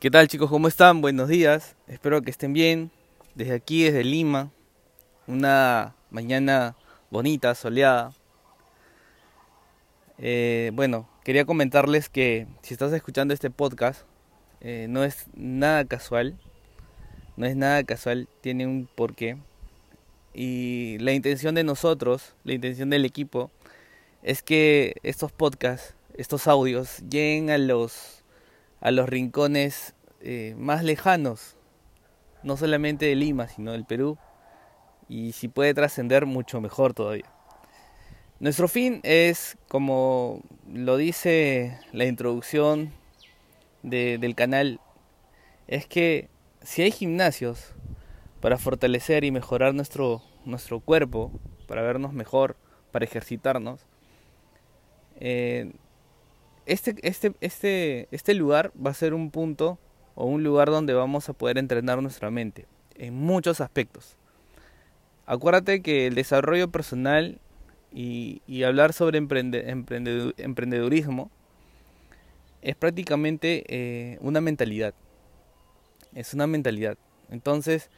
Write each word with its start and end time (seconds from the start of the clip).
¿Qué 0.00 0.10
tal 0.10 0.28
chicos? 0.28 0.50
¿Cómo 0.50 0.68
están? 0.68 1.00
Buenos 1.00 1.28
días. 1.28 1.76
Espero 1.86 2.20
que 2.20 2.30
estén 2.30 2.52
bien. 2.52 2.90
Desde 3.34 3.54
aquí, 3.54 3.84
desde 3.84 4.04
Lima. 4.04 4.50
Una 5.26 5.94
mañana 6.10 6.76
bonita, 7.10 7.54
soleada. 7.54 8.12
Eh, 10.18 10.72
bueno, 10.74 11.08
quería 11.24 11.46
comentarles 11.46 12.10
que 12.10 12.46
si 12.60 12.74
estás 12.74 12.92
escuchando 12.92 13.32
este 13.32 13.50
podcast, 13.50 14.02
eh, 14.60 14.88
no 14.90 15.04
es 15.04 15.26
nada 15.34 15.86
casual. 15.86 16.36
No 17.36 17.46
es 17.46 17.56
nada 17.56 17.82
casual, 17.84 18.28
tiene 18.42 18.66
un 18.66 18.86
porqué. 18.94 19.38
Y 20.34 20.98
la 20.98 21.12
intención 21.12 21.54
de 21.54 21.64
nosotros, 21.64 22.34
la 22.44 22.52
intención 22.52 22.90
del 22.90 23.06
equipo, 23.06 23.50
es 24.22 24.42
que 24.42 24.96
estos 25.02 25.32
podcasts, 25.32 25.94
estos 26.14 26.46
audios, 26.46 26.98
lleguen 27.08 27.48
a 27.48 27.56
los 27.56 28.23
a 28.84 28.90
los 28.90 29.08
rincones 29.08 29.94
eh, 30.20 30.54
más 30.58 30.84
lejanos, 30.84 31.56
no 32.42 32.58
solamente 32.58 33.06
de 33.06 33.16
Lima, 33.16 33.48
sino 33.48 33.72
del 33.72 33.86
Perú, 33.86 34.18
y 35.08 35.32
si 35.32 35.48
puede 35.48 35.72
trascender 35.72 36.26
mucho 36.26 36.60
mejor 36.60 36.92
todavía. 36.92 37.24
Nuestro 38.40 38.68
fin 38.68 39.00
es, 39.02 39.56
como 39.68 40.42
lo 40.70 40.98
dice 40.98 41.80
la 41.92 42.04
introducción 42.04 42.92
del 43.82 44.34
canal, 44.34 44.80
es 45.66 45.86
que 45.86 46.28
si 46.62 46.82
hay 46.82 46.90
gimnasios 46.90 47.72
para 48.40 48.58
fortalecer 48.58 49.24
y 49.24 49.30
mejorar 49.30 49.74
nuestro, 49.74 50.20
nuestro 50.44 50.80
cuerpo, 50.80 51.32
para 51.66 51.80
vernos 51.80 52.12
mejor, 52.12 52.56
para 52.92 53.06
ejercitarnos, 53.06 53.80
eh, 55.20 55.72
este, 56.66 56.96
este, 57.02 57.34
este, 57.40 58.08
este 58.10 58.34
lugar 58.34 58.72
va 58.74 58.90
a 58.90 58.94
ser 58.94 59.14
un 59.14 59.30
punto 59.30 59.78
o 60.14 60.26
un 60.26 60.42
lugar 60.42 60.70
donde 60.70 60.94
vamos 60.94 61.28
a 61.28 61.34
poder 61.34 61.58
entrenar 61.58 62.00
nuestra 62.00 62.30
mente 62.30 62.66
en 62.94 63.14
muchos 63.14 63.60
aspectos. 63.60 64.16
Acuérdate 65.26 65.82
que 65.82 66.06
el 66.06 66.14
desarrollo 66.14 66.70
personal 66.70 67.38
y, 67.92 68.40
hablar 68.64 68.92
sobre 68.92 69.18
emprendedurismo 69.18 71.30
es 72.62 72.76
prácticamente 72.76 73.64
eh, 73.68 74.18
una 74.20 74.40
mentalidad. 74.40 74.94
Es 76.14 76.34
una 76.34 76.46
mentalidad. 76.46 76.96
Entonces, 77.30 77.90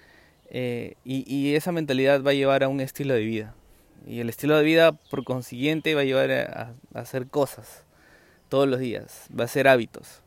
eh, 0.50 0.94
y, 1.04 1.54
esa 1.54 1.72
mentalidad 1.72 2.22
va 2.22 2.30
a 2.30 2.34
llevar 2.34 2.64
a 2.64 2.68
un 2.68 2.80
estilo 2.80 3.14
de 3.14 3.20
vida. 3.20 3.54
Y 4.06 4.20
el 4.20 4.28
estilo 4.28 4.56
de 4.56 4.64
vida, 4.64 4.92
por 4.92 5.24
consiguiente, 5.24 5.94
va 5.94 6.02
a 6.02 6.04
llevar 6.04 6.30
a 6.30 6.74
hacer 6.94 7.28
cosas 7.28 7.85
todos 8.48 8.68
los 8.68 8.80
días, 8.80 9.28
va 9.38 9.44
a 9.44 9.48
ser 9.48 9.68
hábitos. 9.68 10.22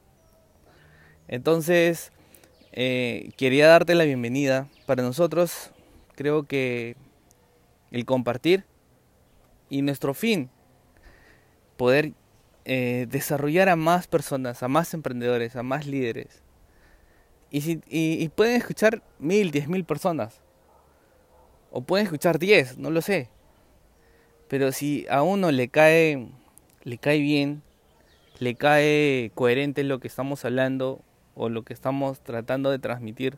Entonces, 1.28 2.12
eh, 2.72 3.32
quería 3.38 3.68
darte 3.68 3.96
la 3.96 4.04
bienvenida. 4.04 4.68
Para 4.86 5.04
nosotros, 5.04 5.72
creo 6.16 6.48
que 6.48 6.96
el 7.92 8.06
compartir 8.06 8.66
y 9.70 9.82
nuestro 9.82 10.14
fin, 10.14 10.50
poder 11.78 12.14
eh, 12.66 13.08
desarrollar 13.10 13.70
a 13.70 13.76
más 13.76 14.08
personas, 14.08 14.64
a 14.64 14.68
más 14.68 14.94
emprendedores, 14.94 15.56
a 15.56 15.64
más 15.64 15.86
líderes. 15.86 16.44
Y, 17.52 17.62
si, 17.62 17.82
y, 17.88 18.24
y 18.24 18.30
pueden 18.30 18.56
escuchar 18.56 19.04
mil, 19.18 19.52
diez 19.52 19.68
mil 19.68 19.86
personas. 19.86 20.42
O 21.72 21.82
pueden 21.82 22.06
escuchar 22.06 22.40
diez, 22.40 22.78
no 22.78 22.90
lo 22.90 23.02
sé. 23.02 23.30
Pero 24.48 24.72
si 24.72 25.06
a 25.10 25.22
uno 25.22 25.52
le 25.52 25.68
cae, 25.70 26.28
le 26.84 26.98
cae 26.98 27.20
bien 27.20 27.62
le 28.40 28.56
cae 28.56 29.32
coherente 29.36 29.84
lo 29.84 30.00
que 30.00 30.08
estamos 30.08 30.46
hablando 30.46 31.02
o 31.36 31.50
lo 31.50 31.64
que 31.64 31.74
estamos 31.74 32.22
tratando 32.22 32.72
de 32.72 32.80
transmitir, 32.80 33.38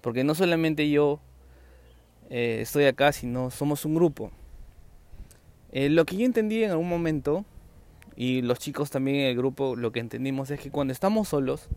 porque 0.00 0.24
no 0.24 0.34
solamente 0.34 0.90
yo 0.90 1.20
eh, 2.28 2.58
estoy 2.60 2.84
acá, 2.84 3.12
sino 3.12 3.50
somos 3.50 3.84
un 3.84 3.94
grupo. 3.94 4.30
Eh, 5.72 5.88
lo 5.88 6.04
que 6.04 6.16
yo 6.16 6.26
entendí 6.26 6.64
en 6.64 6.72
algún 6.72 6.88
momento, 6.88 7.44
y 8.16 8.42
los 8.42 8.58
chicos 8.58 8.90
también 8.90 9.18
en 9.18 9.26
el 9.26 9.36
grupo, 9.36 9.76
lo 9.76 9.92
que 9.92 10.00
entendimos 10.00 10.50
es 10.50 10.60
que 10.60 10.70
cuando 10.70 10.92
estamos 10.92 11.28
solos, 11.28 11.68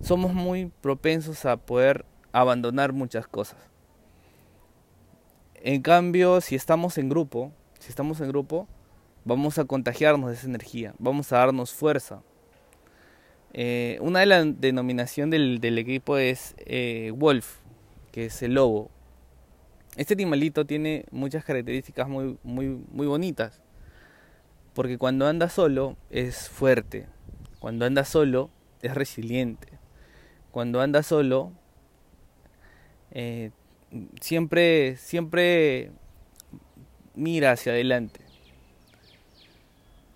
somos 0.00 0.34
muy 0.34 0.70
propensos 0.82 1.46
a 1.46 1.56
poder 1.56 2.04
abandonar 2.32 2.92
muchas 2.92 3.26
cosas. 3.26 3.58
En 5.54 5.80
cambio, 5.80 6.40
si 6.42 6.54
estamos 6.54 6.98
en 6.98 7.08
grupo, 7.08 7.52
si 7.78 7.88
estamos 7.88 8.20
en 8.20 8.28
grupo, 8.28 8.68
vamos 9.26 9.58
a 9.58 9.64
contagiarnos 9.64 10.30
de 10.30 10.36
esa 10.36 10.46
energía, 10.46 10.94
vamos 10.98 11.32
a 11.32 11.38
darnos 11.38 11.74
fuerza. 11.74 12.22
Eh, 13.52 13.98
una 14.00 14.20
de 14.20 14.26
las 14.26 14.60
denominaciones 14.60 15.60
del, 15.60 15.78
equipo 15.78 16.16
es 16.16 16.54
eh, 16.58 17.12
Wolf, 17.14 17.58
que 18.12 18.26
es 18.26 18.42
el 18.42 18.54
lobo. 18.54 18.90
Este 19.96 20.14
animalito 20.14 20.64
tiene 20.64 21.06
muchas 21.10 21.44
características 21.44 22.08
muy, 22.08 22.38
muy, 22.44 22.68
muy 22.68 23.06
bonitas, 23.08 23.60
porque 24.74 24.96
cuando 24.96 25.26
anda 25.26 25.48
solo 25.48 25.96
es 26.08 26.48
fuerte, 26.48 27.06
cuando 27.58 27.84
anda 27.84 28.04
solo 28.04 28.50
es 28.80 28.94
resiliente, 28.94 29.68
cuando 30.52 30.80
anda 30.80 31.02
solo 31.02 31.50
eh, 33.10 33.50
siempre, 34.20 34.96
siempre 34.98 35.90
mira 37.16 37.50
hacia 37.52 37.72
adelante 37.72 38.25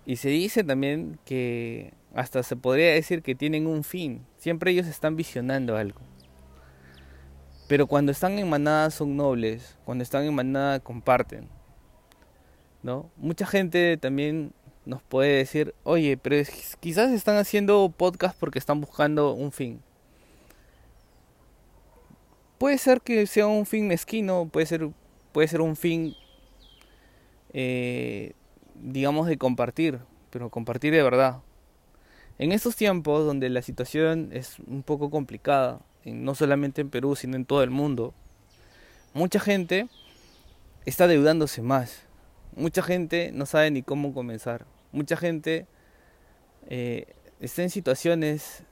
y 0.05 0.15
se 0.15 0.29
dice 0.29 0.63
también 0.63 1.19
que 1.25 1.93
hasta 2.13 2.43
se 2.43 2.55
podría 2.55 2.93
decir 2.93 3.21
que 3.21 3.35
tienen 3.35 3.67
un 3.67 3.83
fin. 3.83 4.25
Siempre 4.37 4.71
ellos 4.71 4.87
están 4.87 5.15
visionando 5.15 5.77
algo. 5.77 6.01
Pero 7.67 7.87
cuando 7.87 8.11
están 8.11 8.37
en 8.37 8.49
manada 8.49 8.89
son 8.89 9.15
nobles, 9.15 9.77
cuando 9.85 10.03
están 10.03 10.23
en 10.25 10.35
manada 10.35 10.79
comparten. 10.79 11.47
¿No? 12.83 13.11
Mucha 13.15 13.45
gente 13.45 13.95
también 13.97 14.53
nos 14.85 15.03
puede 15.03 15.37
decir, 15.37 15.75
"Oye, 15.83 16.17
pero 16.17 16.35
quizás 16.79 17.11
están 17.11 17.37
haciendo 17.37 17.93
podcast 17.95 18.37
porque 18.39 18.59
están 18.59 18.81
buscando 18.81 19.33
un 19.33 19.51
fin." 19.51 19.81
Puede 22.57 22.77
ser 22.77 23.01
que 23.01 23.27
sea 23.27 23.47
un 23.47 23.65
fin 23.65 23.87
mezquino, 23.87 24.49
puede 24.51 24.65
ser 24.65 24.89
puede 25.31 25.47
ser 25.47 25.61
un 25.61 25.75
fin 25.75 26.15
eh, 27.53 28.33
digamos, 28.75 29.27
de 29.27 29.37
compartir, 29.37 29.99
pero 30.29 30.49
compartir 30.49 30.93
de 30.93 31.03
verdad. 31.03 31.39
En 32.37 32.51
estos 32.51 32.75
tiempos 32.75 33.25
donde 33.25 33.49
la 33.49 33.61
situación 33.61 34.29
es 34.31 34.57
un 34.65 34.83
poco 34.83 35.09
complicada, 35.09 35.79
no 36.05 36.33
solamente 36.35 36.81
en 36.81 36.89
Perú, 36.89 37.15
sino 37.15 37.35
en 37.35 37.45
todo 37.45 37.63
el 37.63 37.69
mundo, 37.69 38.13
mucha 39.13 39.39
gente 39.39 39.87
está 40.85 41.07
deudándose 41.07 41.61
más. 41.61 42.03
Mucha 42.55 42.81
gente 42.81 43.31
no 43.33 43.45
sabe 43.45 43.71
ni 43.71 43.83
cómo 43.83 44.13
comenzar. 44.13 44.65
Mucha 44.91 45.15
gente 45.15 45.67
eh, 46.67 47.05
está 47.39 47.63
en 47.63 47.69
situaciones, 47.69 48.63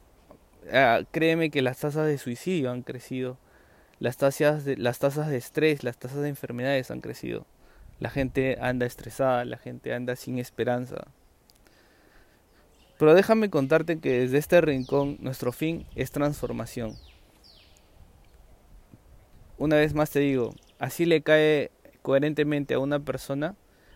ah, 0.73 1.01
créeme 1.11 1.49
que 1.49 1.61
las 1.61 1.79
tasas 1.79 2.07
de 2.07 2.17
suicidio 2.17 2.71
han 2.71 2.81
crecido, 2.81 3.37
las 3.99 4.17
tasas, 4.17 4.65
de, 4.65 4.77
las 4.77 4.99
tasas 4.99 5.27
de 5.27 5.37
estrés, 5.37 5.83
las 5.83 5.97
tasas 5.97 6.21
de 6.21 6.29
enfermedades 6.29 6.91
han 6.91 7.01
crecido. 7.01 7.45
La 7.99 8.09
gente 8.09 8.57
anda 8.61 8.85
estresada, 8.85 9.43
la 9.45 9.57
gente 9.57 9.93
anda 9.93 10.15
sin 10.15 10.39
esperanza. 10.39 11.07
Pero 12.97 13.13
déjame 13.13 13.49
contarte 13.49 13.99
que 13.99 14.19
desde 14.19 14.37
este 14.37 14.59
rincón 14.61 15.17
nuestro 15.19 15.51
fin 15.51 15.85
es 15.95 16.11
transformación. 16.11 16.97
Una 19.57 19.77
vez 19.77 19.93
más 19.93 20.09
te 20.09 20.19
digo, 20.19 20.53
así 20.79 21.05
le 21.05 21.21
cae 21.21 21.71
coherentemente 22.01 22.73
a 22.73 22.79
una 22.79 22.99
persona, 22.99 23.55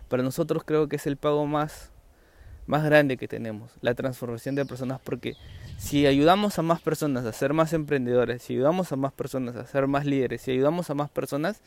para 0.09 0.24
nosotros 0.24 0.64
creo 0.66 0.88
que 0.88 0.97
es 0.97 1.08
el 1.08 1.18
pago 1.18 1.46
más, 1.46 1.91
más 2.68 2.84
grande 2.84 3.18
que 3.18 3.28
tenemos, 3.28 3.72
la 3.81 3.94
transformación 3.94 4.56
de 4.56 4.66
personas, 4.66 5.00
porque 5.02 5.35
si 5.78 6.06
ayudamos 6.06 6.59
a 6.59 6.62
más 6.62 6.81
personas 6.81 7.26
a 7.26 7.34
ser 7.34 7.53
más 7.53 7.73
emprendedores, 7.73 8.41
si 8.44 8.53
ayudamos 8.53 8.91
a 8.91 8.96
más 8.96 9.14
personas 9.14 9.56
a 9.56 9.66
ser 9.66 9.88
más 9.88 10.06
líderes, 10.06 10.41
si 10.41 10.52
ayudamos 10.52 10.90
a 10.90 10.94
más 10.94 11.09
personas, 11.09 11.61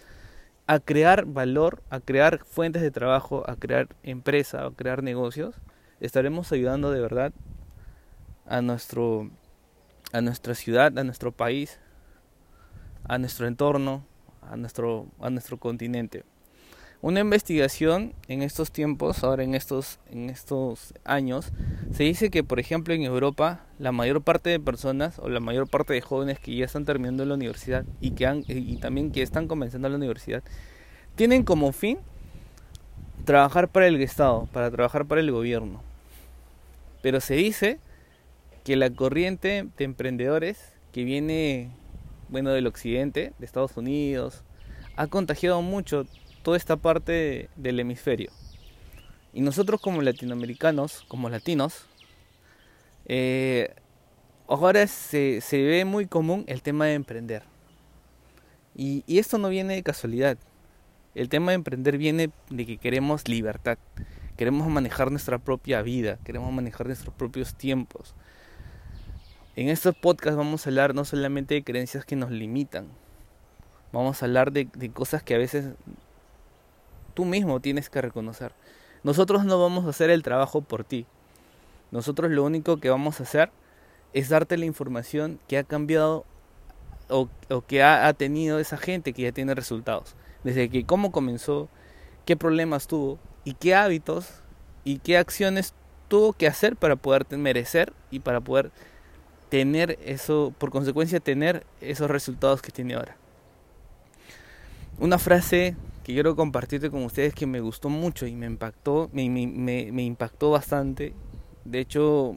a 0.66 0.80
crear 0.80 1.26
valor, 1.26 1.82
a 1.90 2.00
crear 2.00 2.44
fuentes 2.44 2.82
de 2.82 2.90
trabajo, 2.90 3.44
a 3.48 3.56
crear 3.56 3.88
empresa, 4.02 4.66
a 4.66 4.70
crear 4.72 5.02
negocios, 5.02 5.54
estaremos 6.00 6.50
ayudando 6.52 6.90
de 6.90 7.00
verdad 7.00 7.32
a 8.46 8.60
nuestro 8.62 9.30
a 10.12 10.20
nuestra 10.20 10.54
ciudad, 10.54 10.96
a 10.98 11.04
nuestro 11.04 11.32
país, 11.32 11.80
a 13.04 13.18
nuestro 13.18 13.46
entorno, 13.46 14.06
a 14.42 14.56
nuestro 14.56 15.06
a 15.20 15.30
nuestro 15.30 15.58
continente. 15.58 16.24
Una 17.02 17.20
investigación 17.20 18.14
en 18.26 18.42
estos 18.42 18.72
tiempos, 18.72 19.22
ahora 19.22 19.44
en 19.44 19.54
estos, 19.54 19.98
en 20.10 20.30
estos 20.30 20.94
años, 21.04 21.52
se 21.92 22.04
dice 22.04 22.30
que, 22.30 22.42
por 22.42 22.58
ejemplo, 22.58 22.94
en 22.94 23.02
Europa, 23.02 23.60
la 23.78 23.92
mayor 23.92 24.22
parte 24.22 24.48
de 24.48 24.58
personas 24.58 25.18
o 25.18 25.28
la 25.28 25.40
mayor 25.40 25.68
parte 25.68 25.92
de 25.92 26.00
jóvenes 26.00 26.38
que 26.38 26.56
ya 26.56 26.64
están 26.64 26.86
terminando 26.86 27.24
la 27.26 27.34
universidad 27.34 27.84
y, 28.00 28.12
que 28.12 28.26
han, 28.26 28.44
y 28.48 28.78
también 28.78 29.12
que 29.12 29.22
están 29.22 29.46
comenzando 29.46 29.88
la 29.90 29.96
universidad, 29.96 30.42
tienen 31.16 31.44
como 31.44 31.72
fin 31.72 31.98
trabajar 33.26 33.68
para 33.68 33.88
el 33.88 34.00
Estado, 34.00 34.48
para 34.52 34.70
trabajar 34.70 35.04
para 35.04 35.20
el 35.20 35.30
gobierno. 35.30 35.82
Pero 37.02 37.20
se 37.20 37.34
dice 37.34 37.78
que 38.64 38.74
la 38.74 38.88
corriente 38.88 39.68
de 39.76 39.84
emprendedores 39.84 40.72
que 40.92 41.04
viene, 41.04 41.70
bueno, 42.30 42.50
del 42.50 42.66
occidente, 42.66 43.34
de 43.38 43.44
Estados 43.44 43.76
Unidos, 43.76 44.44
ha 44.96 45.06
contagiado 45.08 45.60
mucho 45.60 46.06
toda 46.46 46.56
esta 46.56 46.76
parte 46.76 47.50
del 47.56 47.80
hemisferio. 47.80 48.30
Y 49.32 49.40
nosotros 49.40 49.80
como 49.80 50.00
latinoamericanos, 50.00 51.04
como 51.08 51.28
latinos, 51.28 51.86
eh, 53.06 53.74
ahora 54.46 54.86
se, 54.86 55.40
se, 55.40 55.60
ve 55.60 55.84
muy 55.84 56.06
común 56.06 56.44
el 56.46 56.62
tema 56.62 56.86
de 56.86 56.94
emprender. 56.94 57.42
Y, 58.76 59.02
y 59.08 59.18
esto 59.18 59.38
no 59.38 59.48
viene 59.48 59.74
de 59.74 59.82
casualidad. 59.82 60.38
El 61.16 61.28
tema 61.28 61.50
de 61.50 61.56
emprender 61.56 61.98
viene 61.98 62.30
de 62.48 62.64
que 62.64 62.78
queremos 62.78 63.26
libertad, 63.26 63.76
queremos 64.36 64.68
manejar 64.68 65.10
nuestra 65.10 65.40
propia 65.40 65.82
vida, 65.82 66.20
queremos 66.22 66.52
manejar 66.52 66.86
nuestros 66.86 67.12
propios 67.12 67.56
tiempos. 67.56 68.14
En 69.56 69.68
estos 69.68 69.96
podcasts 69.96 70.36
vamos 70.36 70.64
a 70.64 70.70
hablar 70.70 70.94
no 70.94 71.04
solamente 71.04 71.56
de 71.56 71.64
creencias 71.64 72.04
que 72.04 72.14
nos 72.14 72.30
limitan, 72.30 72.86
vamos 73.92 74.22
a 74.22 74.26
hablar 74.26 74.52
de, 74.52 74.68
de 74.76 74.90
cosas 74.90 75.24
que 75.24 75.34
a 75.34 75.38
veces 75.38 75.74
tú 77.16 77.24
mismo 77.24 77.60
tienes 77.60 77.88
que 77.88 78.02
reconocer. 78.02 78.52
Nosotros 79.02 79.44
no 79.46 79.58
vamos 79.58 79.86
a 79.86 79.88
hacer 79.88 80.10
el 80.10 80.22
trabajo 80.22 80.60
por 80.60 80.84
ti. 80.84 81.06
Nosotros 81.90 82.30
lo 82.30 82.44
único 82.44 82.76
que 82.76 82.90
vamos 82.90 83.18
a 83.18 83.22
hacer 83.22 83.50
es 84.12 84.28
darte 84.28 84.58
la 84.58 84.66
información 84.66 85.40
que 85.48 85.56
ha 85.56 85.64
cambiado 85.64 86.26
o, 87.08 87.28
que 87.66 87.82
ha, 87.82 88.12
tenido 88.12 88.58
esa 88.58 88.76
gente 88.76 89.14
que 89.14 89.22
ya 89.22 89.32
tiene 89.32 89.54
resultados. 89.54 90.14
Desde 90.44 90.68
que 90.68 90.84
cómo 90.84 91.10
comenzó, 91.10 91.68
qué 92.26 92.36
problemas 92.36 92.86
tuvo 92.86 93.18
y 93.44 93.54
qué 93.54 93.74
hábitos 93.74 94.42
y 94.84 94.98
qué 94.98 95.16
acciones 95.16 95.72
tuvo 96.08 96.34
que 96.34 96.46
hacer 96.46 96.76
para 96.76 96.96
poder 96.96 97.26
merecer 97.38 97.94
y 98.10 98.20
para 98.20 98.40
poder 98.40 98.70
tener 99.48 99.98
eso, 100.04 100.52
por 100.58 100.70
consecuencia 100.70 101.18
tener 101.18 101.64
esos 101.80 102.10
resultados 102.10 102.60
que 102.60 102.72
tiene 102.72 102.94
ahora. 102.94 103.16
Una 104.98 105.18
frase 105.18 105.76
que 106.06 106.12
quiero 106.12 106.36
compartirte 106.36 106.88
con 106.88 107.02
ustedes 107.02 107.34
que 107.34 107.46
me 107.46 107.58
gustó 107.58 107.88
mucho 107.88 108.28
y 108.28 108.36
me 108.36 108.46
impactó, 108.46 109.10
me, 109.12 109.28
me, 109.28 110.04
impactó 110.04 110.52
bastante. 110.52 111.14
De 111.64 111.80
hecho, 111.80 112.36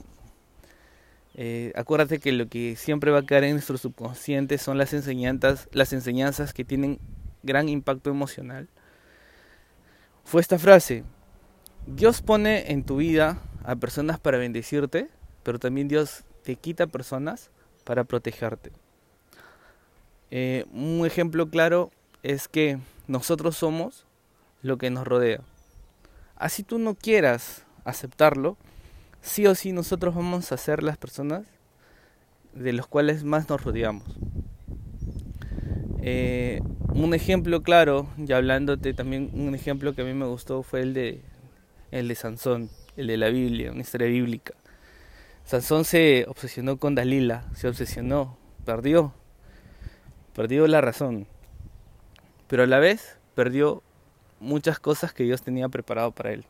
eh, 1.35 1.71
acuérdate 1.75 2.17
que 2.17 2.31
lo 2.31 2.49
que 2.49 2.75
siempre 2.75 3.11
va 3.11 3.19
a 3.19 3.25
quedar 3.27 3.43
en 3.43 3.51
nuestro 3.51 3.77
subconsciente 3.77 4.57
son 4.57 4.79
las 4.79 4.91
enseñanzas, 4.93 5.69
las 5.71 5.93
enseñanzas 5.93 6.51
que 6.51 6.65
tienen 6.65 6.97
gran 7.43 7.69
impacto 7.69 8.09
emocional. 8.09 8.67
Fue 10.23 10.41
esta 10.41 10.57
frase, 10.57 11.03
Dios 11.85 12.23
pone 12.23 12.71
en 12.71 12.83
tu 12.83 12.97
vida 12.97 13.39
a 13.63 13.75
personas 13.75 14.19
para 14.19 14.39
bendecirte, 14.39 15.09
pero 15.43 15.59
también 15.59 15.87
Dios 15.87 16.23
te 16.41 16.55
quita 16.55 16.87
personas 16.87 17.51
para 17.83 18.03
protegerte. 18.03 18.71
Eh, 20.31 20.65
un 20.73 21.05
ejemplo 21.05 21.51
claro 21.51 21.91
es 22.23 22.47
que 22.47 22.79
nosotros 23.09 23.57
somos 23.57 24.05
lo 24.61 24.77
que 24.77 24.91
nos 24.91 25.05
rodea. 25.05 25.41
Así 26.35 26.61
tú 26.61 26.77
no 26.77 26.93
quieras 26.93 27.65
aceptarlo, 27.83 28.55
sí 29.19 29.47
o 29.47 29.55
sí 29.55 29.71
nosotros 29.71 30.13
vamos 30.13 30.51
a 30.51 30.57
ser 30.57 30.83
las 30.83 30.97
personas 30.97 31.43
de 32.53 32.71
los 32.71 32.85
cuales 32.85 33.23
más 33.23 33.49
nos 33.49 33.63
rodeamos. 33.63 34.03
Eh, 36.03 36.61
un 36.93 37.15
ejemplo 37.15 37.63
claro, 37.63 38.07
y 38.15 38.31
hablándote 38.31 38.93
también, 38.93 39.31
un 39.33 39.55
ejemplo 39.55 39.95
que 39.95 40.03
a 40.03 40.05
mí 40.05 40.13
me 40.13 40.27
gustó 40.27 40.61
fue 40.61 40.81
el 40.81 40.93
de, 40.93 41.23
el 41.89 42.07
de 42.07 42.15
Sansón, 42.15 42.69
el 42.95 43.07
de 43.07 43.17
la 43.17 43.29
Biblia, 43.29 43.71
una 43.71 43.81
historia 43.81 44.07
bíblica. 44.07 44.53
Sansón 45.45 45.83
se 45.83 46.25
obsesionó 46.27 46.77
con 46.77 46.93
Dalila, 46.93 47.49
se 47.55 47.67
obsesionó, 47.67 48.37
perdió, 48.65 49.13
perdió 50.35 50.67
la 50.67 50.79
razón 50.79 51.25
pero 52.49 52.63
a 52.63 52.67
la 52.67 52.79
vez 52.79 53.19
perdió 53.35 53.83
muchas 54.39 54.79
cosas 54.79 55.13
que 55.13 55.23
Dios 55.23 55.43
tenía 55.43 55.69
preparado 55.69 56.11
para 56.11 56.31
él. 56.31 56.45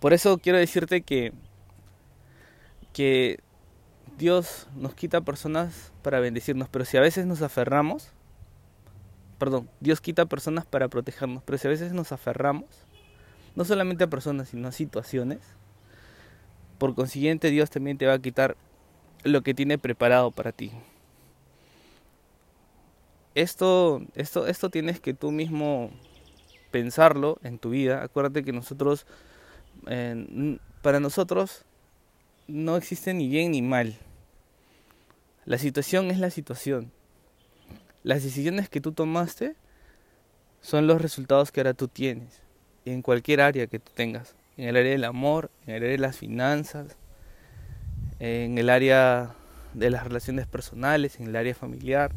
Por 0.00 0.12
eso 0.12 0.38
quiero 0.38 0.58
decirte 0.58 1.02
que, 1.02 1.32
que 2.92 3.40
Dios 4.18 4.68
nos 4.76 4.94
quita 4.94 5.22
personas 5.22 5.92
para 6.02 6.20
bendecirnos, 6.20 6.68
pero 6.68 6.84
si 6.84 6.96
a 6.96 7.00
veces 7.00 7.26
nos 7.26 7.42
aferramos, 7.42 8.10
perdón, 9.38 9.68
Dios 9.80 10.00
quita 10.00 10.26
personas 10.26 10.66
para 10.66 10.86
protegernos, 10.86 11.42
pero 11.42 11.58
si 11.58 11.66
a 11.66 11.70
veces 11.70 11.92
nos 11.92 12.12
aferramos, 12.12 12.68
no 13.56 13.64
solamente 13.64 14.04
a 14.04 14.10
personas, 14.10 14.50
sino 14.50 14.68
a 14.68 14.72
situaciones, 14.72 15.40
por 16.78 16.94
consiguiente 16.94 17.50
Dios 17.50 17.70
también 17.70 17.98
te 17.98 18.06
va 18.06 18.14
a 18.14 18.18
quitar 18.20 18.56
lo 19.24 19.42
que 19.42 19.52
tiene 19.52 19.78
preparado 19.78 20.30
para 20.30 20.52
ti 20.52 20.70
esto, 23.34 24.02
esto, 24.14 24.46
esto 24.46 24.70
tienes 24.70 25.00
que 25.00 25.14
tú 25.14 25.30
mismo 25.30 25.90
pensarlo 26.70 27.38
en 27.42 27.58
tu 27.58 27.70
vida. 27.70 28.02
Acuérdate 28.02 28.42
que 28.42 28.52
nosotros, 28.52 29.06
para 30.82 31.00
nosotros, 31.00 31.64
no 32.48 32.76
existe 32.76 33.14
ni 33.14 33.28
bien 33.28 33.52
ni 33.52 33.62
mal. 33.62 33.96
La 35.44 35.58
situación 35.58 36.10
es 36.10 36.18
la 36.18 36.30
situación. 36.30 36.92
Las 38.02 38.22
decisiones 38.22 38.68
que 38.68 38.80
tú 38.80 38.92
tomaste 38.92 39.54
son 40.60 40.86
los 40.86 41.00
resultados 41.00 41.52
que 41.52 41.60
ahora 41.60 41.74
tú 41.74 41.88
tienes 41.88 42.42
en 42.84 43.02
cualquier 43.02 43.40
área 43.40 43.66
que 43.66 43.78
tú 43.78 43.92
tengas. 43.94 44.34
En 44.56 44.68
el 44.68 44.76
área 44.76 44.92
del 44.92 45.04
amor, 45.04 45.50
en 45.66 45.74
el 45.74 45.82
área 45.82 45.92
de 45.92 45.98
las 45.98 46.16
finanzas, 46.16 46.96
en 48.18 48.58
el 48.58 48.68
área 48.68 49.34
de 49.74 49.90
las 49.90 50.04
relaciones 50.04 50.46
personales, 50.46 51.18
en 51.18 51.28
el 51.28 51.36
área 51.36 51.54
familiar 51.54 52.12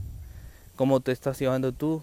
cómo 0.76 1.00
te 1.00 1.12
estás 1.12 1.40
llevando 1.40 1.72
tú 1.72 2.02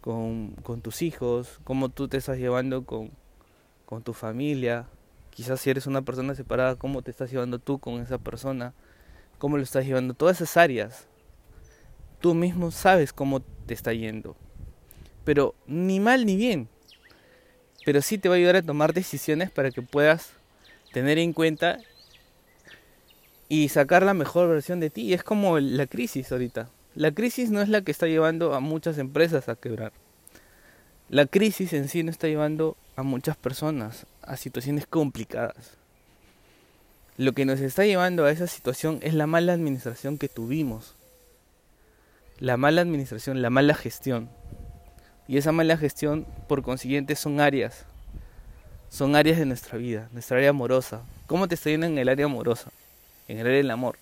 con, 0.00 0.80
tus 0.82 1.02
hijos, 1.02 1.58
cómo 1.64 1.88
tú 1.88 2.06
te 2.06 2.16
estás 2.16 2.38
llevando 2.38 2.84
con, 2.84 3.10
con 3.84 4.02
tu 4.02 4.12
familia. 4.12 4.86
Quizás 5.30 5.60
si 5.60 5.70
eres 5.70 5.86
una 5.86 6.02
persona 6.02 6.34
separada, 6.34 6.76
cómo 6.76 7.02
te 7.02 7.10
estás 7.10 7.30
llevando 7.30 7.58
tú 7.58 7.78
con 7.78 8.00
esa 8.00 8.18
persona, 8.18 8.72
cómo 9.38 9.56
lo 9.56 9.64
estás 9.64 9.84
llevando. 9.84 10.14
Todas 10.14 10.40
esas 10.40 10.56
áreas, 10.56 11.08
tú 12.20 12.34
mismo 12.34 12.70
sabes 12.70 13.12
cómo 13.12 13.40
te 13.40 13.74
está 13.74 13.92
yendo. 13.92 14.36
Pero 15.24 15.56
ni 15.66 15.98
mal 15.98 16.24
ni 16.24 16.36
bien. 16.36 16.68
Pero 17.84 18.00
sí 18.00 18.16
te 18.16 18.28
va 18.28 18.36
a 18.36 18.38
ayudar 18.38 18.56
a 18.56 18.62
tomar 18.62 18.94
decisiones 18.94 19.50
para 19.50 19.72
que 19.72 19.82
puedas 19.82 20.30
tener 20.92 21.18
en 21.18 21.32
cuenta 21.32 21.78
y 23.48 23.68
sacar 23.68 24.04
la 24.04 24.14
mejor 24.14 24.48
versión 24.48 24.78
de 24.78 24.90
ti. 24.90 25.12
Es 25.12 25.24
como 25.24 25.58
la 25.58 25.86
crisis 25.86 26.30
ahorita. 26.30 26.70
La 26.96 27.12
crisis 27.12 27.50
no 27.50 27.60
es 27.60 27.68
la 27.68 27.82
que 27.82 27.92
está 27.92 28.06
llevando 28.06 28.54
a 28.54 28.60
muchas 28.60 28.96
empresas 28.96 29.50
a 29.50 29.54
quebrar. 29.54 29.92
La 31.10 31.26
crisis 31.26 31.74
en 31.74 31.90
sí 31.90 32.02
no 32.02 32.10
está 32.10 32.26
llevando 32.26 32.74
a 32.96 33.02
muchas 33.02 33.36
personas 33.36 34.06
a 34.22 34.38
situaciones 34.38 34.86
complicadas. 34.86 35.76
Lo 37.18 37.32
que 37.32 37.44
nos 37.44 37.60
está 37.60 37.84
llevando 37.84 38.24
a 38.24 38.30
esa 38.30 38.46
situación 38.46 38.98
es 39.02 39.12
la 39.12 39.26
mala 39.26 39.52
administración 39.52 40.16
que 40.16 40.30
tuvimos. 40.30 40.94
La 42.38 42.56
mala 42.56 42.80
administración, 42.80 43.42
la 43.42 43.50
mala 43.50 43.74
gestión. 43.74 44.30
Y 45.28 45.36
esa 45.36 45.52
mala 45.52 45.76
gestión, 45.76 46.26
por 46.48 46.62
consiguiente, 46.62 47.14
son 47.14 47.40
áreas. 47.40 47.84
Son 48.88 49.16
áreas 49.16 49.36
de 49.36 49.44
nuestra 49.44 49.76
vida, 49.76 50.08
nuestra 50.12 50.38
área 50.38 50.48
amorosa. 50.48 51.02
¿Cómo 51.26 51.46
te 51.46 51.56
está 51.56 51.68
yendo 51.68 51.88
en 51.88 51.98
el 51.98 52.08
área 52.08 52.24
amorosa? 52.24 52.70
En 53.28 53.38
el 53.38 53.46
área 53.46 53.58
del 53.58 53.70
amor 53.70 53.98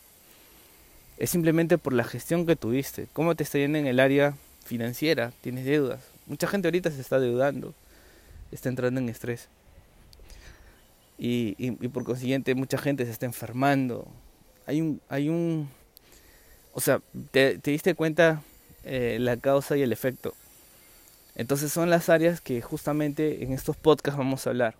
es 1.18 1.30
simplemente 1.30 1.78
por 1.78 1.92
la 1.92 2.04
gestión 2.04 2.46
que 2.46 2.56
tuviste. 2.56 3.06
¿Cómo 3.12 3.34
te 3.34 3.44
está 3.44 3.58
yendo 3.58 3.78
en 3.78 3.86
el 3.86 4.00
área 4.00 4.34
financiera? 4.64 5.32
¿Tienes 5.40 5.64
deudas? 5.64 6.00
Mucha 6.26 6.46
gente 6.46 6.68
ahorita 6.68 6.90
se 6.90 7.00
está 7.00 7.20
deudando, 7.20 7.74
está 8.50 8.68
entrando 8.68 9.00
en 9.00 9.08
estrés. 9.08 9.48
Y, 11.16 11.54
y, 11.58 11.70
por 11.88 12.04
consiguiente 12.04 12.54
mucha 12.54 12.78
gente 12.78 13.04
se 13.04 13.12
está 13.12 13.26
enfermando. 13.26 14.08
Hay 14.66 14.80
un, 14.80 15.00
hay 15.08 15.28
un, 15.28 15.68
o 16.72 16.80
sea, 16.80 17.00
te, 17.30 17.58
diste 17.62 17.94
cuenta 17.94 18.42
eh, 18.82 19.18
la 19.20 19.36
causa 19.36 19.76
y 19.76 19.82
el 19.82 19.92
efecto. 19.92 20.34
Entonces 21.36 21.72
son 21.72 21.90
las 21.90 22.08
áreas 22.08 22.40
que 22.40 22.60
justamente 22.62 23.44
en 23.44 23.52
estos 23.52 23.76
podcasts 23.76 24.18
vamos 24.18 24.46
a 24.46 24.50
hablar. 24.50 24.74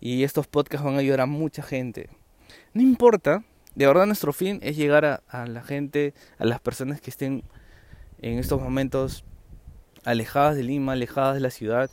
Y 0.00 0.24
estos 0.24 0.46
podcasts 0.46 0.84
van 0.84 0.94
a 0.94 0.98
ayudar 0.98 1.20
a 1.20 1.26
mucha 1.26 1.62
gente. 1.62 2.08
No 2.72 2.80
importa 2.80 3.44
de 3.74 3.86
verdad 3.86 4.06
nuestro 4.06 4.32
fin 4.32 4.58
es 4.62 4.76
llegar 4.76 5.04
a, 5.04 5.46
la 5.46 5.62
gente, 5.62 6.14
a 6.38 6.44
las 6.44 6.60
personas 6.60 7.00
que 7.00 7.10
estén 7.10 7.44
en 8.20 8.38
estos 8.38 8.60
momentos 8.60 9.24
alejadas 10.04 10.56
de 10.56 10.62
Lima, 10.62 10.92
alejadas 10.92 11.34
de 11.34 11.40
la 11.40 11.50
ciudad, 11.50 11.90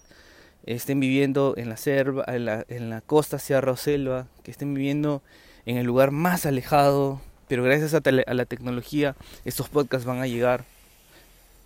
estén 0.66 1.00
viviendo 1.00 1.54
en 1.58 1.70
la, 1.70 1.78
selva, 1.78 2.26
en 2.28 2.90
la, 2.90 3.02
costa, 3.02 3.40
sierra 3.40 3.72
o 3.72 3.78
selva, 3.78 4.28
que 4.44 4.52
estén 4.52 4.74
viviendo 4.74 5.22
en 5.66 5.78
el 5.78 5.86
lugar 5.86 6.12
más 6.12 6.46
alejado, 6.46 7.22
pero 7.48 7.64
gracias 7.64 7.94
a, 7.94 7.98
a, 7.98 8.34
la 8.34 8.46
tecnología 8.46 9.16
estos 9.46 9.70
podcasts 9.70 10.06
van 10.06 10.20
a 10.20 10.28
llegar 10.28 10.66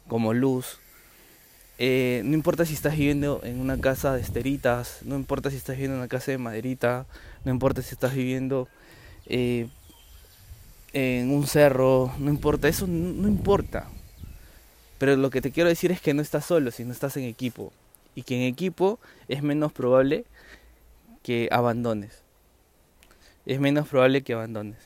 como 0.08 0.34
luz. 0.34 0.80
Eh, 1.80 2.22
no 2.26 2.36
importa 2.36 2.66
si 2.66 2.76
estás 2.76 2.96
viviendo 2.96 3.42
en 3.44 3.60
una 3.60 3.80
casa 3.80 4.14
de 4.14 4.22
esteritas, 4.22 5.00
no 5.04 5.16
importa 5.16 5.50
si 5.50 5.56
estás 5.56 5.78
viviendo 5.78 5.96
en 5.96 6.02
una 6.02 6.08
casa 6.08 6.30
de 6.30 6.38
maderita, 6.38 7.08
no 7.44 7.52
importa 7.52 7.82
si 7.82 7.96
estás 7.96 8.14
viviendo 8.14 8.68
eh, 9.26 9.68
en 10.94 11.32
un 11.32 11.48
cerro, 11.48 12.14
no 12.20 12.30
importa, 12.30 12.68
eso 12.68 12.88
no, 12.88 13.28
importa. 13.28 13.88
Pero 14.98 15.16
lo 15.16 15.30
que 15.30 15.42
te 15.42 15.52
quiero 15.52 15.70
decir 15.70 15.92
es 15.92 16.02
que 16.02 16.14
no 16.14 16.22
estás 16.22 16.46
solo, 16.46 16.72
sino 16.72 16.92
estás 16.92 17.18
en 17.18 17.24
equipo. 17.24 17.72
Y 18.14 18.24
que 18.24 18.36
en 18.36 18.44
equipo 18.44 19.00
es 19.28 19.42
menos 19.42 19.72
probable 19.72 20.26
que 21.24 21.48
abandones. 21.52 22.22
Es 23.46 23.60
menos 23.60 23.88
probable 23.88 24.22
que 24.22 24.34
abandones. 24.34 24.78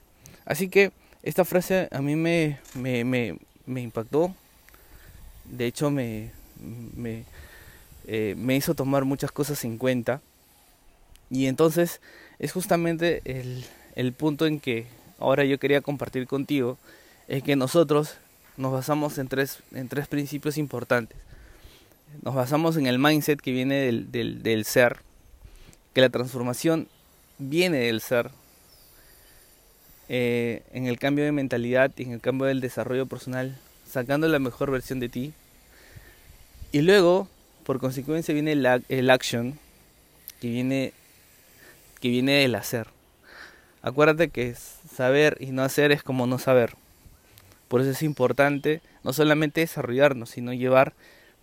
Así 0.46 0.70
que 0.70 0.92
esta 1.24 1.44
frase 1.44 1.90
a 1.92 2.02
mí 2.02 2.16
me, 2.16 2.60
me, 2.76 3.04
me, 3.04 3.82
impactó. 3.82 4.34
De 5.46 5.66
hecho, 5.66 5.90
me, 5.90 6.32
me, 6.96 7.24
eh, 8.06 8.36
me 8.38 8.56
hizo 8.56 8.76
tomar 8.76 9.06
muchas 9.06 9.32
cosas 9.32 9.64
en 9.66 9.78
cuenta. 9.78 10.22
Y 11.30 11.48
entonces 11.48 12.00
es 12.38 12.52
justamente 12.52 13.22
el, 13.26 13.66
el 13.96 14.14
punto 14.14 14.46
en 14.46 14.60
que 14.60 14.86
ahora 15.20 15.46
yo 15.46 15.60
quería 15.60 15.82
compartir 15.82 16.28
contigo 16.28 16.78
es 17.28 17.44
que 17.44 17.56
nosotros 17.56 18.18
nos 18.58 18.72
basamos 18.72 19.18
en 19.18 19.28
tres, 19.28 19.60
en 19.74 19.90
tres 19.90 20.08
principios 20.08 20.58
importantes. 20.58 21.18
Nos 22.22 22.36
basamos 22.36 22.78
en 22.78 22.88
el 22.88 23.00
mindset 23.00 23.42
que 23.42 23.52
viene 23.52 23.76
del, 23.76 24.42
del, 24.42 24.66
ser, 24.66 25.00
que 25.94 26.02
la 26.02 26.10
transformación 26.10 26.88
viene 27.38 27.80
del 27.80 28.00
ser, 28.02 28.32
eh, 30.08 30.64
en 30.72 30.86
el 30.86 31.00
cambio 31.00 31.26
de 31.26 31.32
mentalidad 31.32 31.92
y 31.98 32.04
en 32.04 32.12
el 32.14 32.22
cambio 32.22 32.48
del 32.48 32.62
desarrollo 32.62 33.06
personal, 33.06 33.58
sacando 33.90 34.28
la 34.28 34.40
mejor 34.40 34.72
versión 34.72 35.00
de 35.00 35.10
ti. 35.10 35.34
Y 36.72 36.82
luego, 36.82 37.28
por 37.66 37.80
consecuencia, 37.80 38.34
viene 38.34 38.54
el, 38.54 38.84
el 38.88 39.10
action, 39.10 39.60
que 40.40 40.50
viene, 40.50 40.94
que 42.00 42.10
viene 42.10 42.34
del 42.34 42.56
hacer. 42.56 42.95
Acuérdate 43.86 44.30
que 44.30 44.56
saber 44.56 45.38
y 45.40 45.52
no 45.52 45.62
hacer 45.62 45.92
es 45.92 46.02
como 46.02 46.26
no 46.26 46.40
saber. 46.40 46.74
Por 47.68 47.82
eso 47.82 47.92
es 47.92 48.02
importante 48.02 48.82
no 49.04 49.14
solamente 49.14 49.62
desarrollarnos, 49.62 50.32
sino 50.32 50.54
llevar 50.54 50.94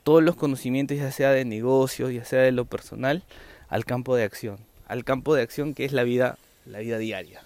todos 0.03 0.25
los 0.25 0.35
conocimientos, 0.35 0.97
ya 0.97 1.13
sea 1.13 1.31
de 1.31 1.45
negocios, 1.45 2.13
ya 2.13 2.25
sea 2.25 2.41
de 2.41 2.51
lo 2.51 2.65
personal, 2.65 3.23
al 3.69 3.85
campo 3.85 4.17
de 4.17 4.25
acción. 4.25 4.59
Al 4.89 5.05
campo 5.05 5.37
de 5.37 5.43
acción 5.43 5.73
que 5.73 5.85
es 5.85 5.93
la 5.93 6.03
vida, 6.03 6.37
la 6.67 6.81
vida 6.81 6.99
diaria. 6.99 7.45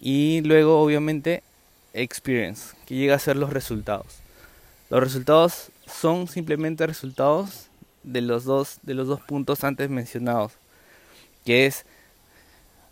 Y 0.00 0.40
luego, 0.40 0.82
obviamente, 0.82 1.44
experience, 1.92 2.74
que 2.84 2.96
llega 2.96 3.14
a 3.14 3.20
ser 3.20 3.36
los 3.36 3.52
resultados. 3.52 4.18
Los 4.90 5.04
resultados 5.04 5.70
son 5.86 6.26
simplemente 6.26 6.84
resultados 6.84 7.68
de 8.02 8.22
los 8.22 8.42
dos, 8.42 8.80
de 8.82 8.94
los 8.94 9.06
dos 9.06 9.20
puntos 9.20 9.62
antes 9.62 9.88
mencionados, 9.88 10.54
que 11.44 11.66
es 11.66 11.86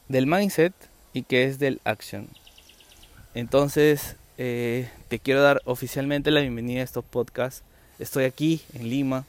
del 0.09 0.27
mindset 0.27 0.73
y 1.13 1.23
que 1.23 1.45
es 1.45 1.59
del 1.59 1.81
action. 1.85 2.29
Entonces, 3.35 4.17
eh, 4.39 4.89
te 5.09 5.19
quiero 5.19 5.43
dar 5.43 5.61
oficialmente 5.65 6.31
la 6.31 6.41
bienvenida 6.41 6.81
a 6.81 6.85
estos 6.85 7.05
podcasts. 7.05 7.63
Estoy 7.99 8.25
aquí 8.25 8.63
en 8.75 8.91
Lima, 8.91 9.25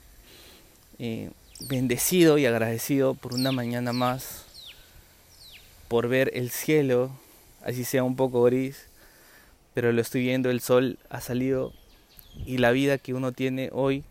eh, 0.99 1.31
bendecido 1.69 2.37
y 2.37 2.45
agradecido 2.45 3.13
por 3.13 3.33
una 3.33 3.51
mañana 3.51 3.93
más, 3.93 4.45
por 5.87 6.07
ver 6.07 6.31
el 6.33 6.49
cielo, 6.51 7.11
así 7.63 7.83
sea 7.83 8.03
un 8.03 8.15
poco 8.15 8.43
gris, 8.43 8.85
pero 9.73 9.91
lo 9.91 10.01
estoy 10.01 10.21
viendo, 10.21 10.49
el 10.49 10.61
sol 10.61 10.97
ha 11.09 11.21
salido 11.21 11.73
y 12.45 12.57
la 12.57 12.71
vida 12.71 12.97
que 12.97 13.13
uno 13.13 13.31
tiene 13.31 13.69
hoy 13.71 14.03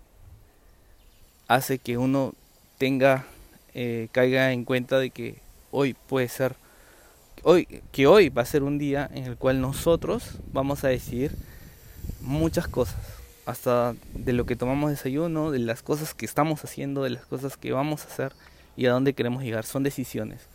hace 1.49 1.79
que 1.79 1.97
uno 1.97 2.35
tenga, 2.79 3.27
eh, 3.75 4.09
caiga 4.13 4.53
en 4.53 4.65
cuenta 4.65 4.99
de 4.99 5.11
que 5.11 5.46
hoy 5.79 5.93
puede 5.93 6.29
ser, 6.29 6.57
hoy, 7.43 7.83
que 7.93 8.07
hoy 8.07 8.31
va 8.31 8.41
a 8.41 8.47
ser 8.47 8.63
un 8.63 8.79
día 8.79 9.11
en 9.13 9.25
el 9.25 9.37
cual 9.37 9.61
nosotros 9.61 10.39
vamos 10.51 10.85
a 10.85 10.89
decidir 10.89 11.33
muchas 12.23 12.67
cosas, 12.67 12.97
hasta 13.45 13.95
de 14.15 14.33
lo 14.33 14.47
que 14.47 14.57
tomamos 14.57 14.89
desayuno, 14.89 15.51
de 15.51 15.59
las 15.59 15.83
cosas 15.83 16.15
que 16.15 16.25
estamos 16.25 16.65
haciendo, 16.65 17.03
de 17.03 17.11
las 17.11 17.27
cosas 17.27 17.59
que 17.59 17.73
vamos 17.73 18.05
a 18.05 18.07
hacer 18.07 18.33
y 18.75 18.87
a 18.87 18.93
dónde 18.93 19.13
queremos 19.13 19.43
llegar, 19.43 19.67
son 19.67 19.83
decisiones. 19.83 20.49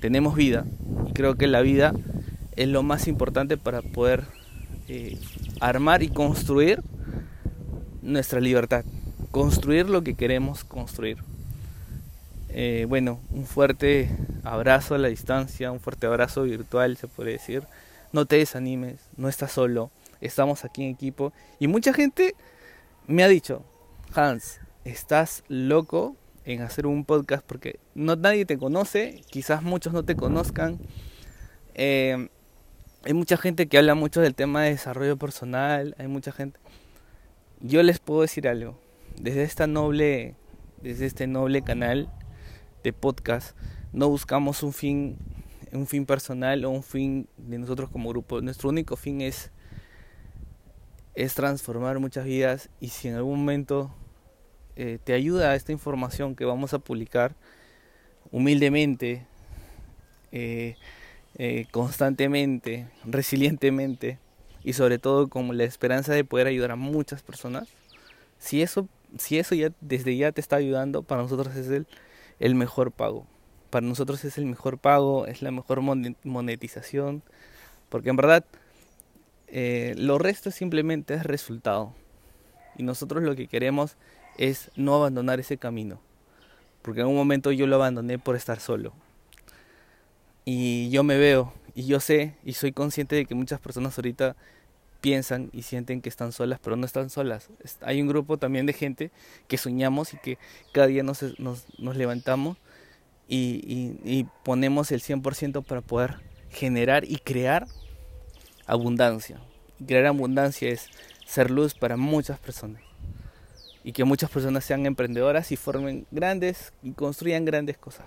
Tenemos 0.00 0.34
vida 0.34 0.64
y 1.06 1.12
creo 1.12 1.34
que 1.34 1.46
la 1.46 1.60
vida 1.60 1.92
es 2.56 2.68
lo 2.68 2.82
más 2.82 3.06
importante 3.06 3.58
para 3.58 3.82
poder 3.82 4.24
eh, 4.88 5.18
armar 5.60 6.02
y 6.02 6.08
construir 6.08 6.82
nuestra 8.00 8.40
libertad, 8.40 8.86
construir 9.30 9.90
lo 9.90 10.02
que 10.02 10.14
queremos 10.14 10.64
construir. 10.64 11.18
Eh, 12.50 12.86
bueno, 12.88 13.20
un 13.30 13.44
fuerte 13.44 14.08
abrazo 14.42 14.94
a 14.94 14.98
la 14.98 15.08
distancia, 15.08 15.70
un 15.70 15.80
fuerte 15.80 16.06
abrazo 16.06 16.42
virtual, 16.42 16.96
se 16.96 17.08
puede 17.08 17.32
decir. 17.32 17.62
No 18.12 18.24
te 18.24 18.36
desanimes, 18.36 19.00
no 19.16 19.28
estás 19.28 19.52
solo, 19.52 19.90
estamos 20.20 20.64
aquí 20.64 20.84
en 20.84 20.90
equipo. 20.90 21.32
Y 21.58 21.68
mucha 21.68 21.92
gente 21.92 22.34
me 23.06 23.22
ha 23.22 23.28
dicho, 23.28 23.62
Hans, 24.14 24.60
estás 24.84 25.44
loco 25.48 26.16
en 26.44 26.62
hacer 26.62 26.86
un 26.86 27.04
podcast 27.04 27.44
porque 27.46 27.78
no 27.94 28.16
nadie 28.16 28.46
te 28.46 28.56
conoce, 28.56 29.20
quizás 29.30 29.62
muchos 29.62 29.92
no 29.92 30.04
te 30.04 30.16
conozcan. 30.16 30.78
Eh, 31.74 32.28
hay 33.04 33.12
mucha 33.12 33.36
gente 33.36 33.68
que 33.68 33.78
habla 33.78 33.94
mucho 33.94 34.20
del 34.20 34.34
tema 34.34 34.62
de 34.62 34.70
desarrollo 34.70 35.18
personal, 35.18 35.94
hay 35.98 36.08
mucha 36.08 36.32
gente. 36.32 36.58
Yo 37.60 37.82
les 37.82 37.98
puedo 37.98 38.22
decir 38.22 38.48
algo, 38.48 38.80
desde 39.20 39.42
esta 39.42 39.66
noble, 39.66 40.34
desde 40.80 41.06
este 41.06 41.26
noble 41.26 41.62
canal 41.62 42.10
de 42.82 42.92
podcast, 42.92 43.56
no 43.92 44.08
buscamos 44.08 44.62
un 44.62 44.72
fin, 44.72 45.16
un 45.72 45.86
fin 45.86 46.06
personal 46.06 46.64
o 46.64 46.70
un 46.70 46.82
fin 46.82 47.28
de 47.36 47.58
nosotros 47.58 47.90
como 47.90 48.10
grupo. 48.10 48.40
Nuestro 48.40 48.68
único 48.68 48.96
fin 48.96 49.20
es, 49.20 49.50
es 51.14 51.34
transformar 51.34 51.98
muchas 51.98 52.24
vidas 52.24 52.70
y 52.80 52.88
si 52.88 53.08
en 53.08 53.14
algún 53.14 53.40
momento 53.40 53.90
eh, 54.76 54.98
te 55.02 55.12
ayuda 55.12 55.54
esta 55.54 55.72
información 55.72 56.36
que 56.36 56.44
vamos 56.44 56.72
a 56.74 56.78
publicar 56.78 57.34
humildemente, 58.30 59.26
eh, 60.30 60.76
eh, 61.36 61.66
constantemente, 61.70 62.86
resilientemente 63.04 64.18
y 64.62 64.74
sobre 64.74 64.98
todo 64.98 65.28
con 65.28 65.56
la 65.56 65.64
esperanza 65.64 66.12
de 66.12 66.24
poder 66.24 66.46
ayudar 66.46 66.72
a 66.72 66.76
muchas 66.76 67.22
personas, 67.22 67.68
si 68.38 68.62
eso, 68.62 68.88
si 69.18 69.38
eso 69.38 69.54
ya 69.54 69.72
desde 69.80 70.16
ya 70.16 70.32
te 70.32 70.40
está 70.40 70.56
ayudando, 70.56 71.02
para 71.02 71.22
nosotros 71.22 71.56
es 71.56 71.68
el 71.68 71.86
el 72.40 72.54
mejor 72.54 72.92
pago. 72.92 73.26
Para 73.70 73.86
nosotros 73.86 74.24
es 74.24 74.38
el 74.38 74.46
mejor 74.46 74.78
pago, 74.78 75.26
es 75.26 75.42
la 75.42 75.50
mejor 75.50 75.80
monetización, 75.82 77.22
porque 77.88 78.10
en 78.10 78.16
verdad 78.16 78.44
eh, 79.48 79.94
lo 79.96 80.18
resto 80.18 80.50
simplemente 80.50 81.14
es 81.14 81.24
resultado. 81.24 81.92
Y 82.76 82.82
nosotros 82.82 83.22
lo 83.22 83.34
que 83.34 83.48
queremos 83.48 83.96
es 84.36 84.70
no 84.76 84.94
abandonar 84.94 85.40
ese 85.40 85.58
camino, 85.58 86.00
porque 86.82 87.00
en 87.00 87.08
un 87.08 87.16
momento 87.16 87.52
yo 87.52 87.66
lo 87.66 87.76
abandoné 87.76 88.18
por 88.18 88.36
estar 88.36 88.60
solo. 88.60 88.92
Y 90.44 90.88
yo 90.90 91.02
me 91.02 91.18
veo, 91.18 91.52
y 91.74 91.86
yo 91.86 92.00
sé, 92.00 92.34
y 92.44 92.54
soy 92.54 92.72
consciente 92.72 93.16
de 93.16 93.26
que 93.26 93.34
muchas 93.34 93.60
personas 93.60 93.98
ahorita 93.98 94.36
piensan 95.00 95.50
y 95.52 95.62
sienten 95.62 96.00
que 96.00 96.08
están 96.08 96.32
solas, 96.32 96.58
pero 96.62 96.76
no 96.76 96.86
están 96.86 97.10
solas. 97.10 97.48
Hay 97.82 98.00
un 98.00 98.08
grupo 98.08 98.36
también 98.38 98.66
de 98.66 98.72
gente 98.72 99.10
que 99.46 99.58
soñamos 99.58 100.14
y 100.14 100.18
que 100.18 100.38
cada 100.72 100.86
día 100.86 101.02
nos, 101.02 101.22
levantamos 101.78 102.56
y, 103.28 103.96
y, 104.04 104.26
ponemos 104.44 104.90
el 104.90 105.00
100% 105.00 105.64
para 105.64 105.80
poder 105.82 106.16
generar 106.50 107.04
y 107.04 107.18
crear 107.18 107.66
abundancia. 108.66 109.40
crear 109.86 110.06
abundancia 110.06 110.70
es 110.70 110.88
ser 111.26 111.50
luz 111.50 111.74
para 111.74 111.96
muchas 111.96 112.38
personas. 112.38 112.82
Y 113.84 113.92
que 113.92 114.04
muchas 114.04 114.30
personas 114.30 114.64
sean 114.64 114.86
emprendedoras 114.86 115.52
y 115.52 115.56
formen 115.56 116.06
grandes 116.10 116.72
y 116.82 116.92
construyan 116.92 117.44
grandes 117.44 117.78
cosas. 117.78 118.06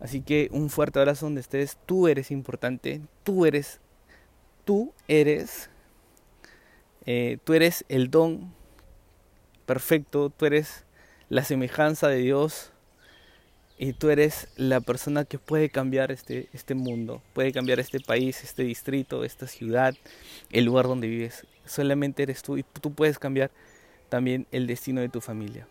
Así 0.00 0.20
que 0.20 0.48
un 0.52 0.68
fuerte 0.68 0.98
abrazo 0.98 1.26
donde 1.26 1.40
estés. 1.40 1.78
Tú 1.86 2.08
eres 2.08 2.30
importante. 2.30 3.00
Tú 3.22 3.46
eres 3.46 3.80
tú 4.64 4.92
eres, 5.08 5.70
eh, 7.06 7.38
tú 7.44 7.54
eres 7.54 7.84
el 7.88 8.10
don 8.10 8.52
perfecto, 9.66 10.30
tú 10.30 10.46
eres 10.46 10.84
la 11.28 11.44
semejanza 11.44 12.08
de 12.08 12.18
Dios 12.18 12.72
y 13.78 13.92
tú 13.92 14.10
eres 14.10 14.48
la 14.56 14.80
persona 14.80 15.24
que 15.24 15.38
puede 15.38 15.68
cambiar 15.68 16.12
este, 16.12 16.48
este 16.52 16.74
mundo, 16.74 17.22
puede 17.32 17.52
cambiar 17.52 17.80
este 17.80 18.00
país, 18.00 18.44
este 18.44 18.62
distrito, 18.62 19.24
esta 19.24 19.46
ciudad, 19.46 19.94
el 20.50 20.64
lugar 20.64 20.86
donde 20.86 21.08
vives. 21.08 21.46
Solamente 21.66 22.22
eres 22.22 22.42
tú 22.42 22.56
y 22.56 22.62
tú 22.62 22.92
puedes 22.92 23.18
cambiar 23.18 23.50
también 24.08 24.46
el 24.52 24.66
destino 24.66 25.00
de 25.00 25.08
tu 25.08 25.20
familia. 25.20 25.66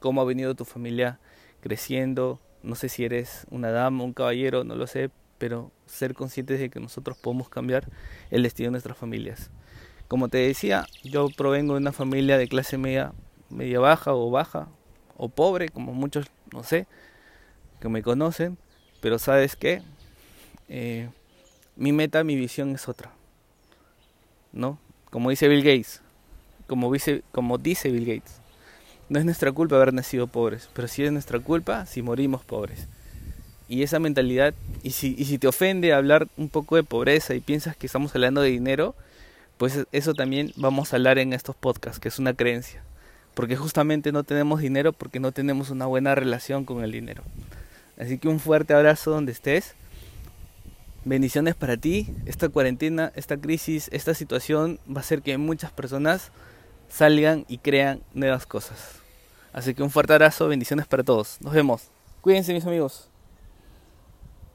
Cómo 0.00 0.20
ha 0.20 0.24
venido 0.24 0.54
tu 0.54 0.64
familia 0.64 1.18
creciendo, 1.60 2.40
no 2.62 2.74
sé 2.74 2.88
si 2.88 3.04
eres 3.04 3.46
una 3.50 3.70
dama, 3.70 4.04
un 4.04 4.14
caballero, 4.14 4.64
no 4.64 4.74
lo 4.74 4.86
sé, 4.86 5.10
pero 5.42 5.72
ser 5.86 6.14
conscientes 6.14 6.60
de 6.60 6.70
que 6.70 6.78
nosotros 6.78 7.18
podemos 7.18 7.48
cambiar 7.48 7.88
el 8.30 8.44
destino 8.44 8.68
de 8.68 8.70
nuestras 8.70 8.96
familias. 8.96 9.50
Como 10.06 10.28
te 10.28 10.38
decía, 10.38 10.86
yo 11.02 11.26
provengo 11.36 11.74
de 11.74 11.80
una 11.80 11.90
familia 11.90 12.38
de 12.38 12.46
clase 12.46 12.78
media, 12.78 13.12
media 13.50 13.80
baja 13.80 14.14
o 14.14 14.30
baja, 14.30 14.68
o 15.16 15.28
pobre, 15.28 15.68
como 15.68 15.94
muchos, 15.94 16.26
no 16.52 16.62
sé, 16.62 16.86
que 17.80 17.88
me 17.88 18.04
conocen, 18.04 18.56
pero 19.00 19.18
sabes 19.18 19.56
qué, 19.56 19.82
eh, 20.68 21.10
mi 21.74 21.90
meta, 21.90 22.22
mi 22.22 22.36
visión 22.36 22.72
es 22.76 22.88
otra. 22.88 23.10
¿No? 24.52 24.78
Como 25.10 25.30
dice 25.30 25.48
Bill 25.48 25.64
Gates, 25.64 26.02
como 26.68 26.92
dice, 26.92 27.24
como 27.32 27.58
dice 27.58 27.90
Bill 27.90 28.06
Gates, 28.06 28.40
no 29.08 29.18
es 29.18 29.24
nuestra 29.24 29.50
culpa 29.50 29.74
haber 29.74 29.92
nacido 29.92 30.28
pobres, 30.28 30.70
pero 30.72 30.86
sí 30.86 31.02
es 31.02 31.10
nuestra 31.10 31.40
culpa 31.40 31.84
si 31.86 32.00
morimos 32.00 32.44
pobres. 32.44 32.86
Y 33.68 33.82
esa 33.82 33.98
mentalidad, 33.98 34.54
y 34.82 34.90
si, 34.90 35.14
y 35.18 35.24
si 35.24 35.38
te 35.38 35.46
ofende 35.46 35.92
hablar 35.92 36.28
un 36.36 36.48
poco 36.48 36.76
de 36.76 36.82
pobreza 36.82 37.34
y 37.34 37.40
piensas 37.40 37.76
que 37.76 37.86
estamos 37.86 38.14
hablando 38.14 38.42
de 38.42 38.50
dinero, 38.50 38.94
pues 39.56 39.86
eso 39.92 40.14
también 40.14 40.52
vamos 40.56 40.92
a 40.92 40.96
hablar 40.96 41.18
en 41.18 41.32
estos 41.32 41.54
podcasts, 41.54 42.00
que 42.00 42.08
es 42.08 42.18
una 42.18 42.34
creencia. 42.34 42.82
Porque 43.34 43.56
justamente 43.56 44.12
no 44.12 44.24
tenemos 44.24 44.60
dinero 44.60 44.92
porque 44.92 45.20
no 45.20 45.32
tenemos 45.32 45.70
una 45.70 45.86
buena 45.86 46.14
relación 46.14 46.64
con 46.64 46.84
el 46.84 46.92
dinero. 46.92 47.22
Así 47.98 48.18
que 48.18 48.28
un 48.28 48.40
fuerte 48.40 48.74
abrazo 48.74 49.10
donde 49.10 49.32
estés. 49.32 49.74
Bendiciones 51.04 51.54
para 51.54 51.76
ti. 51.76 52.08
Esta 52.26 52.48
cuarentena, 52.48 53.12
esta 53.16 53.36
crisis, 53.36 53.88
esta 53.92 54.14
situación 54.14 54.78
va 54.88 54.98
a 54.98 55.00
hacer 55.00 55.22
que 55.22 55.38
muchas 55.38 55.70
personas 55.70 56.30
salgan 56.88 57.44
y 57.48 57.58
crean 57.58 58.00
nuevas 58.14 58.46
cosas. 58.46 58.96
Así 59.52 59.74
que 59.74 59.82
un 59.82 59.90
fuerte 59.90 60.12
abrazo, 60.12 60.48
bendiciones 60.48 60.86
para 60.86 61.02
todos. 61.02 61.38
Nos 61.40 61.54
vemos. 61.54 61.82
Cuídense 62.20 62.52
mis 62.52 62.66
amigos. 62.66 63.11